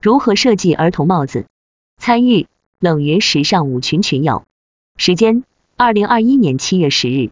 [0.00, 1.46] 如何设计儿童帽子？
[1.96, 2.46] 参与
[2.78, 4.44] 冷云时尚舞群群友。
[4.96, 5.42] 时间：
[5.76, 7.30] 二零二一年七月十日。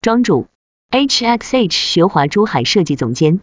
[0.00, 0.46] 庄主
[0.92, 3.40] ：HXH 学华珠海设计总监。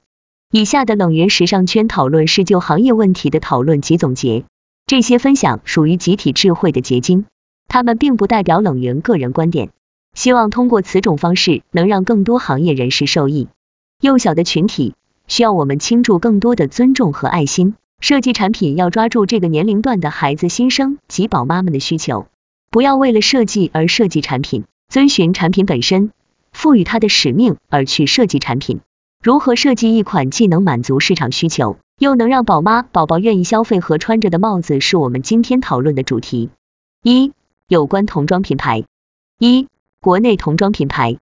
[0.52, 4.46] 以下的冷云时尚圈讨论是就行业问题的讨论及总结，
[4.85, 7.26] 这些分享属于集体智慧的结晶，
[7.67, 9.72] 他们并不代表冷云个人观点。
[10.13, 13.49] 希望通过此种方式，能让更多行业人士受益。
[13.99, 14.96] 幼小的群体
[15.28, 17.76] 需要我们倾注更多的尊重和爱心。
[18.02, 22.25] 设计产品要抓住这个年龄段的孩子新生及宝妈们的需求，
[22.71, 26.11] 不要为了设计而设计产品，遵循产品本身
[26.52, 28.81] 赋予它的使命而去设计产品。
[29.23, 36.49] 如何设计一款既能满足市场需求，又能让宝妈宝宝愿意消费和穿着的帽子，是我们今天讨论的主题。
[37.03, 37.31] 一、
[37.67, 38.83] 有关童装品牌。
[39.38, 39.67] 一、
[39.99, 41.17] 国内童装品牌。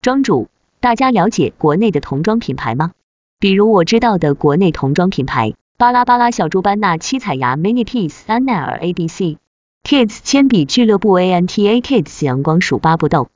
[0.00, 2.92] 庄主，大家了解国内的童装品牌吗？
[3.40, 5.54] 比如我知道的国内童装品牌。
[5.80, 9.38] 巴拉巴拉小猪班纳七彩牙 Mini Piece 安奈尔 A B C
[9.82, 13.30] Kids 铅笔俱乐部 A N T A Kids 阳光鼠巴布豆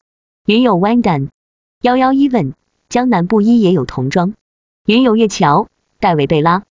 [0.45, 1.31] 云有 Wandan
[1.81, 2.53] 幺幺 Even
[2.91, 4.35] 江南布衣也有童装。
[4.85, 5.69] 云有月桥
[6.01, 6.65] 戴维贝拉。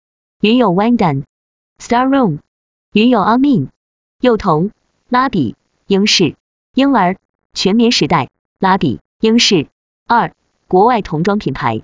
[0.42, 1.24] 云有 Wandan
[1.80, 2.40] Star Room
[2.92, 3.70] 云有 Amin
[4.20, 4.72] 幼童
[5.08, 5.56] 拉比
[5.88, 6.36] 英式。
[6.74, 7.16] 婴儿
[7.54, 9.68] 全棉时代拉比英式。
[10.06, 10.34] 二
[10.68, 11.82] 国外童装品牌。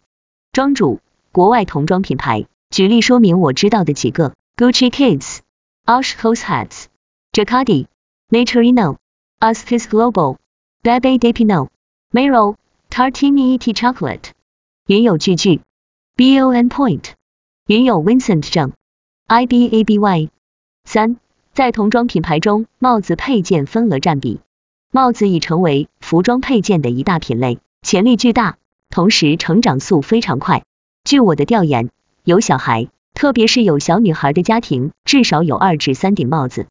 [0.51, 0.99] 庄主
[1.31, 2.47] 国外童装品牌。
[2.69, 5.39] 举例说明我知道的几个：Gucci Kids、
[5.85, 6.85] Oshkosh Hats、
[7.31, 7.87] Jacquard、
[8.29, 8.97] Naturino、
[9.39, 10.35] Astis Global、
[10.83, 11.69] Bebe De Pino、
[12.11, 12.55] Mero、
[12.89, 14.31] Tartini E T Chocolate。
[14.85, 15.61] 云有句句
[16.15, 17.13] ，B O N Point。
[17.67, 18.73] 云有 Vincent 正
[19.27, 20.29] ，I B A B Y。
[20.83, 21.17] 三，
[21.53, 24.41] 在童装品牌中，帽子配件份额占比。
[24.91, 28.57] 帽子已成为服装配件的一大品类，潜力巨大，
[28.89, 30.63] 同时成长速非常快。
[31.05, 31.89] 据我的调研。
[32.27, 36.67] 有小孩，特别是有小女孩的家庭，至少有二至三顶帽子。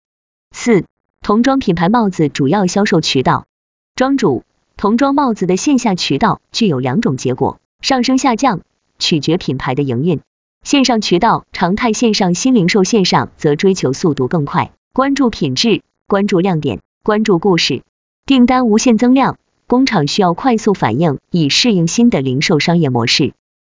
[0.55, 0.85] 四、
[1.23, 3.47] 童装品牌帽子主要销售渠道。
[3.95, 4.45] 庄主，
[4.77, 8.61] 童装帽子的线下渠道具有两种结果，上升下降，
[8.99, 10.21] 取决品牌的营运。
[10.63, 17.83] 线上渠道常态线上新零售线上则追求速度更快，关注品质，关注亮点，关注故事，
[18.27, 23.33] 订单无限增量，工厂需要快速反应，以适应新的零售商业模式。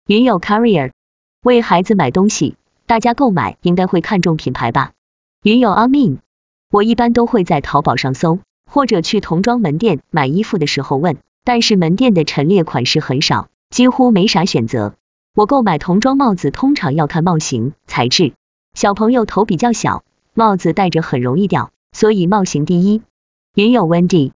[0.07, 0.91] 云有 Carrier。
[1.41, 4.91] 为孩子买东西，大家购买应该会看重品牌吧？
[5.41, 6.17] 云有阿 min，
[6.69, 8.39] 我一般都会在淘宝上搜，
[8.69, 14.95] 或者去童装门店买衣服的时候问，但是门店的陈列款式很少，几乎没啥选择。
[15.33, 18.33] 我购买童装帽子通常要看帽型、材质，
[18.73, 23.01] 小朋友头比较小，帽子戴着很容易掉，所以帽型第一。
[23.55, 24.33] 云有 Wendy，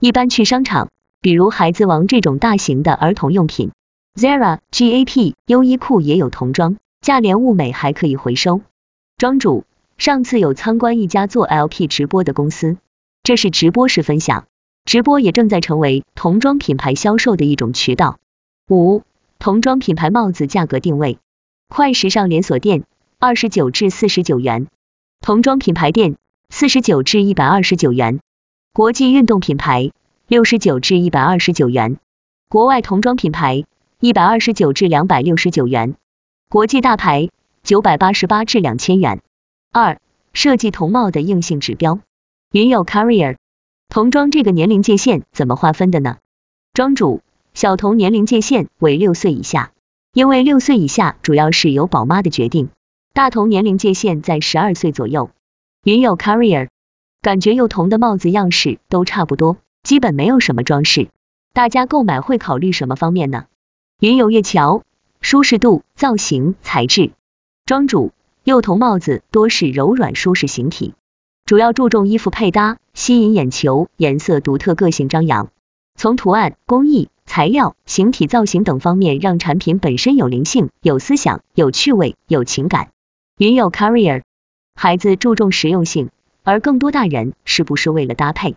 [0.00, 0.88] 一般去商场，
[1.20, 3.72] 比如孩子王这种大型的儿童用品。
[4.16, 8.62] Zara、Gap、优衣库也有童装，价廉物美，还可以回收。
[9.18, 9.66] 庄主，
[9.98, 12.78] 上次有参观一家做 LP 直播的公司，
[13.22, 14.46] 这是直播式分享，
[14.86, 18.18] 直播也正在成为童装品牌销售的一种渠道。
[18.70, 19.02] 五、
[19.38, 21.18] 童装品牌帽子价格定位，
[21.68, 22.84] 快时尚连锁店
[23.18, 24.66] 二十九至四十九元，
[25.20, 26.16] 童装品牌店
[26.48, 28.20] 四十九至一百二十九元，
[28.72, 29.90] 国际运动品牌
[30.26, 31.98] 六十九至一百二十九元，
[32.48, 33.66] 国外童装品牌。
[33.98, 35.94] 一百二十九至两百六十九元，
[36.50, 37.30] 国际大牌
[37.62, 39.22] 九百八十八至两千元。
[39.72, 39.98] 二、
[40.34, 42.00] 设计童帽的硬性指标。
[42.52, 43.36] 云有 Carrier，
[43.88, 46.18] 童装这个年龄界限怎么划分的呢？
[46.74, 47.22] 庄主，
[47.54, 49.72] 小童年龄界限为六岁以下，
[50.12, 52.68] 因为六岁以下主要是由宝妈的决定。
[53.14, 55.30] 大童年龄界限在十二岁左右。
[55.84, 56.68] 云有 Carrier，
[57.22, 61.08] 感觉幼童的帽子样式都差不多，基本没有什么装饰。
[61.54, 63.46] 大家购买会考虑什么方面呢？
[63.98, 64.82] 云有月桥，
[65.22, 67.12] 舒适度、造型、材质。
[67.64, 68.12] 庄主，
[68.44, 70.92] 幼童帽子多是柔软舒适形体，
[71.46, 75.48] 主要注重衣服配搭，吸引眼球，颜色独特，个性张扬。
[75.94, 82.90] 从图案、工艺、材料、形体造型等方面，让产品本身有灵性、有思想、有趣味、有情感。
[83.38, 84.24] 云有 Carrier，
[84.74, 86.10] 孩子注重实用性，
[86.42, 88.56] 而更多大人是不是为了搭配？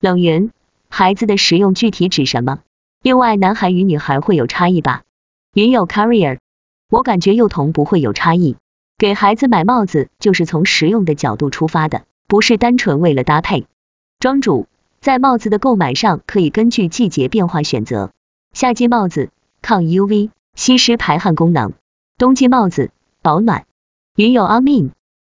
[0.00, 0.52] 冷云，
[0.88, 2.60] 孩子的实用具体指什么？
[3.06, 5.04] 另外，男孩与女孩会有差异吧？
[5.54, 6.40] 云有 Carrier，
[6.90, 8.56] 我感觉幼童不会有差异。
[8.98, 13.68] 给孩子买帽子就是从实用的角度出发的，不是单纯为了搭配。
[14.18, 14.66] 庄主
[15.00, 18.10] 在帽子的购买上可以根据季节变化选择。
[18.52, 19.30] 夏季帽子
[19.62, 21.74] 抗 UV 吸湿排汗功能，
[22.18, 22.90] 冬季帽子
[23.22, 23.66] 保暖。
[24.16, 24.90] 云有 Amin，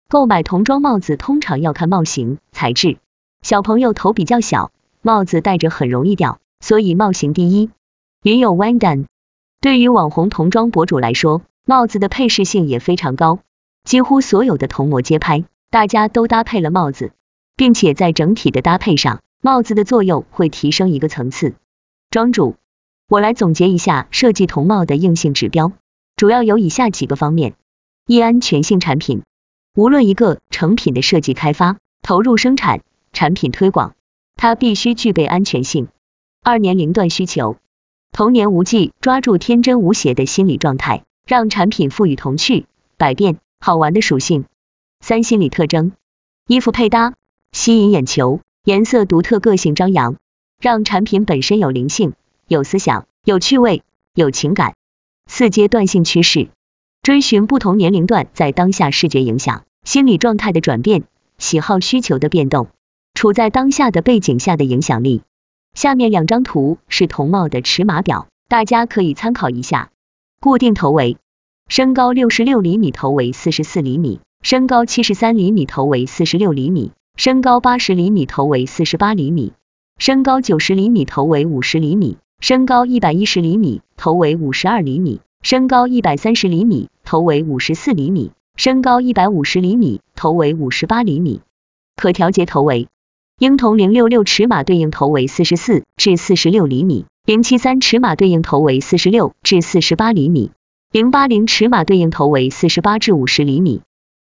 [0.07, 2.97] 购买童装帽子通常要看帽型、材质。
[3.43, 4.71] 小朋友头比较小，
[5.03, 6.39] 帽子戴着很容易掉。
[6.59, 7.69] 所以帽型第一，
[8.21, 9.05] 云有 Wandan。
[9.61, 13.39] 对于网红童装博主来说，帽子的配饰性也非常高。
[13.83, 17.11] 几乎所有的同模街拍，大家都搭配了帽子，
[17.55, 21.55] 并且在整体的搭配上，帽子的作用会提升一个层次。
[22.11, 22.55] 庄主，
[23.07, 25.71] 我来总结一下设计同帽的硬性指标，
[26.15, 27.53] 主要有以下几个方面：
[28.05, 29.23] 一、安全性产品，
[29.75, 32.81] 无论一个成品的设计开发、投入生产、
[33.13, 33.95] 产品推广，
[34.35, 35.87] 它必须具备安全性。
[36.41, 37.57] 二、年龄段需求，
[38.11, 42.65] 童年无忌，抓住天真无邪的心理状态，让产品赋予童趣、
[42.97, 44.45] 百变、好玩的属性。
[45.01, 45.91] 三、心理特征，
[46.47, 47.13] 衣服配搭，
[47.51, 50.15] 吸引眼球，颜色独特，个性张扬。
[50.61, 52.13] 让产品本身有灵性、
[52.47, 53.83] 有思想、有趣味、
[54.13, 54.73] 有情感。
[55.25, 56.49] 四阶段性趋势，
[57.01, 61.03] 追寻不同年龄段在当下视觉影响、心理状态的转变、
[61.37, 62.67] 喜好需求的变动，
[63.13, 65.21] 处在当下的背景下的影响力。
[65.73, 69.91] 下面两张图是同帽的尺码表，大家可以参考一下。
[70.41, 71.17] 固定头围，
[71.67, 79.53] 身高六十六厘米，头围四十四厘米；身高七十三厘米，头围四十六厘米；身高八十厘米，头围四十八厘米。
[79.97, 91.41] 身高九十厘米，头围五十厘米；身高一百一十厘米，头围五十二厘米；身高一百三十厘米，头围五十四厘米；身高一百五十厘米，头围五十八厘米。
[91.97, 92.87] 可调节头围，
[93.39, 100.51] 婴童零六六尺码对应头围四十四至四十六厘米，零七三尺码对应头围四十六至四十八厘米，
[100.91, 103.79] 零八零尺码对应头围四十八至五十厘米。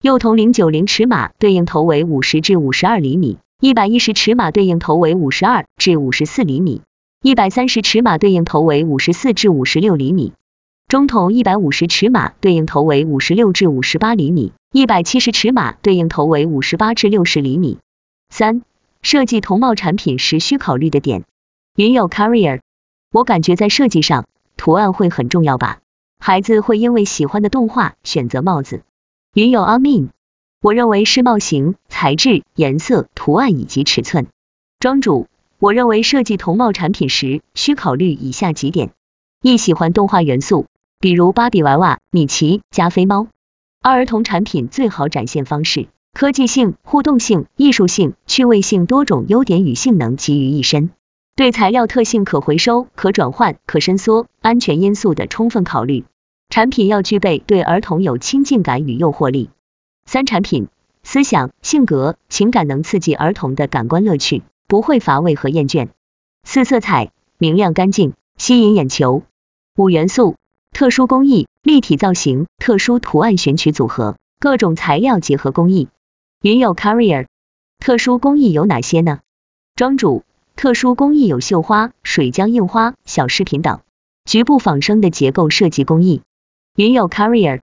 [0.00, 3.38] 幼童零九零尺码对应头围五十至五十二厘米。
[3.60, 6.82] 一百一十尺码对应头围五十二至五十四厘米，
[7.20, 10.34] 一百三十尺码对应头围五十四至五十六厘米，
[10.86, 17.78] 中筒一百五十尺码对应头围五十六至五十八厘米，一百七十尺码对应头围五十八至六十厘米。
[18.32, 18.62] 三、
[19.02, 21.24] 设计同帽产品时需考虑的点。
[21.74, 22.60] 云友 Carrier，
[23.10, 24.26] 我感觉在设计上，
[24.56, 25.80] 图案会很重要吧？
[26.18, 28.82] 孩子会因为喜欢的动画选择帽子。
[29.32, 30.08] 云友阿 min。
[30.62, 34.26] 我认为是帽型、材质、颜色、图案以及尺寸。
[34.78, 35.26] 庄主，
[35.58, 38.90] 我认为设计同帽产品时需考虑以下几点：
[39.40, 40.66] 一、喜欢动画元素，
[40.98, 43.28] 比如芭比娃娃、米奇、加菲猫。
[43.80, 50.90] 二、儿童产品最好展现方式，科技性、互动性、艺术性、趣味性多种优点与性能集于一身。
[51.34, 56.04] 对材料特性、可回收、可转换、可伸缩、安全因素的充分考虑。
[56.50, 59.48] 产品要具备对儿童有亲近感与诱惑力。
[60.04, 60.68] 三产品
[61.02, 65.88] 思想、性格、情感能刺激儿童的感官乐趣，不会乏味和厌倦。
[66.44, 69.22] 四色彩明亮干净，吸引眼球。
[69.74, 70.36] 五元素
[70.72, 75.88] 特殊工艺、立体造型、特殊图案选取组合，各种材料结合工艺。
[76.42, 77.26] 云友 Carrier，
[77.80, 79.20] 特殊工艺有哪些呢？
[79.76, 80.24] 庄主，
[80.56, 83.80] 特殊工艺有绣花、水浆印花、小饰品等。
[84.24, 86.22] 局部仿生的结构设计工艺。
[86.74, 87.60] 云友 Carrier。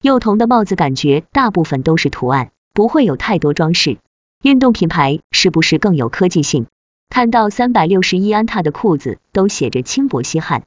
[0.00, 3.98] 幼童的帽子感觉大部分都是图案，不会有太多装饰。
[4.44, 6.68] 运动品牌是不是更有科技性？
[7.08, 10.62] 看到三百六十一安踏的裤子都写着轻薄吸汗。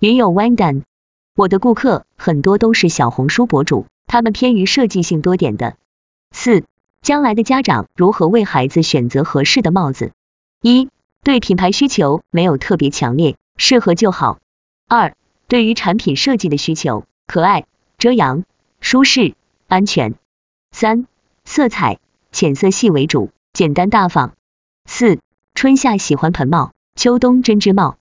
[0.00, 0.82] 云友 Wendan，
[1.36, 5.76] 我的顾客很多都是小红书博主，他们偏于设计性多点的。
[6.32, 6.64] 四，
[7.04, 10.12] 将来的家长如何为孩子选择合适的帽子？
[10.62, 10.88] 一，
[11.22, 14.38] 对品牌需求没有特别强烈，适合就好。
[14.88, 15.14] 二，
[15.46, 17.66] 对于产品设计的需求，可爱、
[17.98, 18.44] 遮阳。
[18.80, 19.34] 舒适、
[19.68, 20.14] 安全。
[20.70, 21.06] 三、
[21.44, 21.98] 色彩
[22.32, 24.32] 浅色系为主，简单大方。
[24.86, 25.18] 四、
[25.54, 27.98] 春夏喜欢盆帽，秋冬针织帽。